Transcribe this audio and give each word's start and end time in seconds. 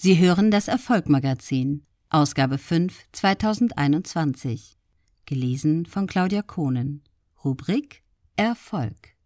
Sie 0.00 0.16
hören 0.16 0.52
das 0.52 0.68
Erfolgmagazin, 0.68 1.84
Ausgabe 2.08 2.58
5 2.58 3.06
2021. 3.10 4.78
Gelesen 5.26 5.86
von 5.86 6.06
Claudia 6.06 6.42
Kohnen. 6.42 7.02
Rubrik 7.44 8.04
Erfolg. 8.36 9.16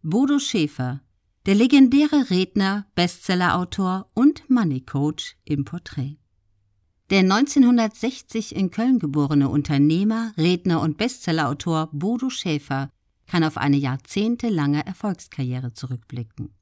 Bodo 0.00 0.38
Schäfer, 0.38 1.02
der 1.44 1.56
legendäre 1.56 2.30
Redner, 2.30 2.86
Bestsellerautor 2.94 4.08
und 4.14 4.48
Money 4.48 4.80
Coach 4.80 5.36
im 5.44 5.66
Porträt. 5.66 6.16
Der 7.10 7.18
1960 7.18 8.56
in 8.56 8.70
Köln 8.70 9.00
geborene 9.00 9.50
Unternehmer, 9.50 10.32
Redner 10.38 10.80
und 10.80 10.96
Bestsellerautor 10.96 11.90
Bodo 11.92 12.30
Schäfer 12.30 12.88
kann 13.26 13.44
auf 13.44 13.58
eine 13.58 13.76
jahrzehntelange 13.76 14.86
Erfolgskarriere 14.86 15.74
zurückblicken. 15.74 16.54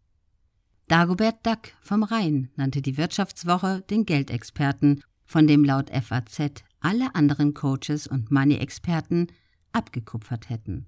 Dagobert 0.88 1.44
Duck 1.44 1.72
vom 1.80 2.04
Rhein 2.04 2.48
nannte 2.54 2.80
die 2.80 2.96
Wirtschaftswoche 2.96 3.82
den 3.90 4.06
Geldexperten, 4.06 5.02
von 5.24 5.48
dem 5.48 5.64
laut 5.64 5.90
FAZ 5.90 6.62
alle 6.78 7.12
anderen 7.16 7.54
Coaches 7.54 8.06
und 8.06 8.30
Money-Experten 8.30 9.26
abgekupfert 9.72 10.48
hätten. 10.48 10.86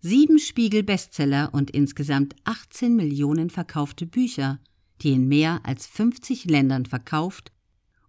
Sieben 0.00 0.38
Spiegel-Bestseller 0.38 1.48
und 1.54 1.70
insgesamt 1.70 2.36
18 2.44 2.94
Millionen 2.94 3.48
verkaufte 3.48 4.04
Bücher, 4.04 4.60
die 5.00 5.12
in 5.12 5.26
mehr 5.26 5.60
als 5.64 5.86
50 5.86 6.44
Ländern 6.44 6.84
verkauft 6.84 7.50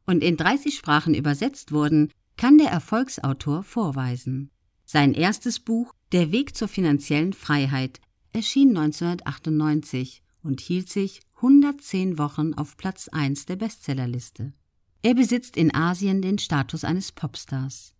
und 0.06 0.22
in 0.22 0.36
30 0.36 0.76
Sprachen 0.76 1.14
übersetzt 1.14 1.72
wurden, 1.72 2.12
kann 2.36 2.58
der 2.58 2.72
Erfolgsautor 2.72 3.64
vorweisen. 3.64 4.52
Sein 4.86 5.14
erstes 5.14 5.62
Buch 5.62 5.94
Der 6.12 6.34
Weg 6.34 6.58
zur 6.58 6.68
finanziellen 6.68 7.34
Freiheit 7.34 8.02
erschien 8.34 8.76
1998 8.76 10.24
und 10.44 10.62
hielt 10.62 10.90
sich 10.90 11.22
110 11.36 12.18
Wochen 12.18 12.54
auf 12.54 12.78
Platz 12.78 13.08
1 13.08 13.46
der 13.46 13.56
Bestsellerliste. 13.56 14.54
Er 15.02 15.14
besitzt 15.14 15.58
in 15.58 15.74
Asien 15.74 16.22
den 16.22 16.40
Status 16.40 16.84
eines 16.84 17.12
Popstars. 17.12 17.94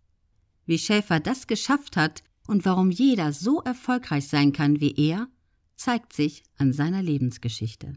Wie 0.66 0.78
Schäfer 0.78 1.20
das 1.20 1.46
geschafft 1.46 1.96
hat 1.96 2.22
und 2.46 2.64
warum 2.64 2.90
jeder 2.90 3.32
so 3.32 3.60
erfolgreich 3.60 4.28
sein 4.28 4.52
kann 4.52 4.80
wie 4.80 4.94
er, 4.96 5.28
zeigt 5.76 6.12
sich 6.12 6.42
an 6.58 6.72
seiner 6.72 7.02
Lebensgeschichte. 7.02 7.94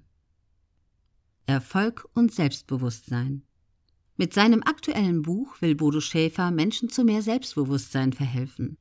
Erfolg 1.45 2.07
und 2.13 2.33
Selbstbewusstsein. 2.33 3.43
Mit 4.15 4.33
seinem 4.33 4.63
aktuellen 4.63 5.23
Buch 5.23 5.61
will 5.61 5.75
Bodo 5.75 5.99
Schäfer 5.99 6.51
Menschen 6.51 6.87
zu 6.89 7.03
mehr 7.03 7.21
Selbstbewusstsein 7.21 8.13
verhelfen. 8.13 8.77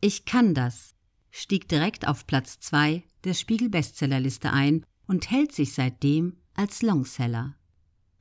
Ich 0.00 0.24
kann 0.24 0.54
das 0.54 0.94
stieg 1.32 1.66
direkt 1.68 2.06
auf 2.06 2.26
Platz 2.26 2.60
2 2.60 3.02
der 3.24 3.34
Spiegel 3.34 3.68
Bestsellerliste 3.70 4.52
ein 4.52 4.86
und 5.12 5.30
hält 5.30 5.52
sich 5.52 5.74
seitdem 5.74 6.38
als 6.54 6.80
Longseller. 6.80 7.54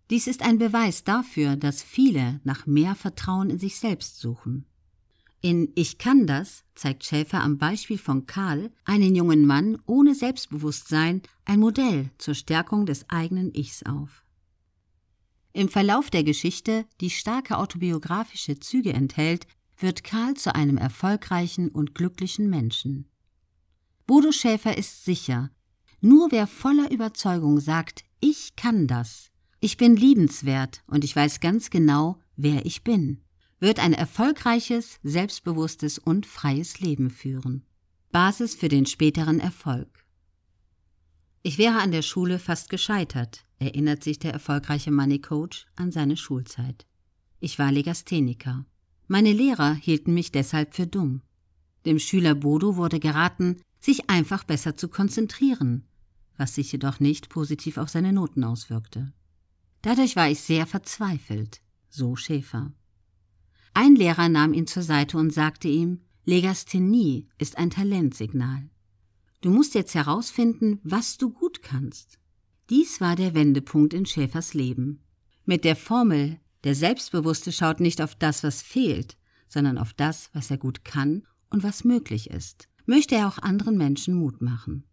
Dies 0.10 0.28
ist 0.28 0.42
ein 0.42 0.58
Beweis 0.58 1.06
dafür, 1.06 1.56
dass 1.56 1.82
viele 1.82 2.42
nach 2.44 2.68
mehr 2.68 2.96
Vertrauen 2.96 3.50
in 3.50 3.60
sich 3.60 3.80
selbst 3.80 4.20
suchen. 4.20 4.66
In 5.40 5.72
Ich 5.76 6.00
kann 6.00 6.28
das 6.28 6.66
zeigt 6.76 7.06
Schäfer 7.06 7.42
am 7.42 7.58
Beispiel 7.58 7.98
von 7.98 8.26
Karl, 8.26 8.74
einen 8.84 9.16
jungen 9.16 9.48
Mann 9.48 9.78
ohne 9.86 10.14
Selbstbewusstsein, 10.16 11.22
ein 11.46 11.62
Modell 11.62 12.12
zur 12.18 12.34
Stärkung 12.34 12.86
des 12.86 13.10
eigenen 13.10 13.54
Ichs 13.54 13.84
auf. 13.84 14.26
Im 15.54 15.70
Verlauf 15.70 16.10
der 16.10 16.26
Geschichte, 16.26 16.86
die 17.00 17.10
starke 17.10 17.58
autobiografische 17.58 18.60
Züge 18.60 18.92
enthält, 18.92 19.48
wird 19.80 20.04
Karl 20.04 20.34
zu 20.34 20.54
einem 20.54 20.78
erfolgreichen 20.78 21.70
und 21.70 21.96
glücklichen 21.96 22.50
Menschen. 22.50 23.08
Bodo 24.08 24.34
Schäfer 24.34 24.78
ist 24.78 25.06
sicher, 25.06 25.52
nur 26.02 26.32
wer 26.32 26.48
voller 26.48 26.92
Überzeugung 26.92 27.60
sagt, 27.60 28.04
ich 28.20 28.56
kann 28.56 28.88
das, 28.88 29.32
ich 29.60 29.78
bin 29.78 29.96
liebenswert 29.96 30.84
und 30.88 31.04
ich 31.04 31.16
weiß 31.16 31.40
ganz 31.40 31.70
genau, 31.70 32.20
wer 32.36 32.66
ich 32.66 32.84
bin, 32.84 33.22
wird 33.60 33.80
ein 33.80 33.94
erfolgreiches, 33.94 35.00
selbstbewusstes 35.04 36.00
und 36.00 36.26
freies 36.26 36.80
Leben 36.80 37.12
führen. 37.12 37.64
Basis 38.12 38.56
für 38.56 38.68
den 38.68 38.88
späteren 38.88 39.40
Erfolg. 39.40 40.06
Ich 41.44 41.58
wäre 41.58 41.80
an 41.80 41.92
der 41.92 42.02
Schule 42.02 42.40
fast 42.40 42.70
gescheitert, 42.70 43.46
erinnert 43.60 44.04
sich 44.04 44.20
der 44.20 44.34
erfolgreiche 44.34 44.92
Money 44.92 45.20
Coach 45.20 45.68
an 45.76 45.92
seine 45.92 46.18
Schulzeit. 46.18 46.86
Ich 47.40 47.58
war 47.60 47.72
Legastheniker. 47.72 48.66
Meine 49.08 49.32
Lehrer 49.32 49.74
hielten 49.74 50.14
mich 50.14 50.32
deshalb 50.32 50.74
für 50.76 50.88
dumm. 50.88 51.22
Dem 51.86 52.00
Schüler 52.00 52.36
Bodo 52.36 52.76
wurde 52.76 53.00
geraten, 53.00 53.62
sich 53.80 54.10
einfach 54.10 54.44
besser 54.44 54.76
zu 54.76 54.88
konzentrieren, 54.88 55.88
was 56.38 56.56
sich 56.56 56.72
jedoch 56.72 57.00
nicht 57.00 57.30
positiv 57.30 57.78
auf 57.78 57.90
seine 57.90 58.14
Noten 58.14 58.44
auswirkte. 58.44 59.14
Dadurch 59.82 60.16
war 60.16 60.30
ich 60.30 60.42
sehr 60.42 60.68
verzweifelt, 60.68 61.62
so 61.90 62.16
Schäfer. 62.16 62.72
Ein 63.74 63.96
Lehrer 63.96 64.30
nahm 64.30 64.54
ihn 64.54 64.68
zur 64.68 64.84
Seite 64.84 65.18
und 65.18 65.34
sagte 65.34 65.68
ihm, 65.68 66.02
Legasthenie 66.26 67.28
ist 67.38 67.58
ein 67.58 67.70
Talentsignal. 67.70 68.70
Du 69.42 69.50
musst 69.50 69.74
jetzt 69.74 69.96
herausfinden, 69.96 70.80
was 70.84 71.18
du 71.18 71.32
gut 71.32 71.64
kannst. 71.64 72.20
Dies 72.70 73.02
war 73.02 73.16
der 73.16 73.34
Wendepunkt 73.34 73.94
in 73.94 74.06
Schäfers 74.06 74.54
Leben. 74.54 75.04
Mit 75.46 75.66
der 75.66 75.76
Formel 75.76 76.40
der 76.64 76.76
Selbstbewusste 76.76 77.52
schaut 77.52 77.80
nicht 77.80 78.02
auf 78.02 78.14
das, 78.14 78.44
was 78.44 78.62
fehlt, 78.62 79.18
sondern 79.48 79.78
auf 79.78 79.94
das, 79.94 80.30
was 80.34 80.52
er 80.52 80.58
gut 80.58 80.86
kann 80.86 81.24
und 81.50 81.64
was 81.64 81.84
möglich 81.84 82.30
ist. 82.30 82.68
Möchte 82.86 83.16
er 83.16 83.28
auch 83.28 83.40
anderen 83.40 83.78
Menschen 83.78 84.14
Mut 84.14 84.42
machen. 84.42 84.84